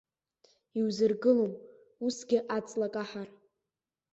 Иузыргылом 0.79 1.53
усгьы 2.05 2.39
аҵла 2.57 2.87
каҳар. 2.93 3.29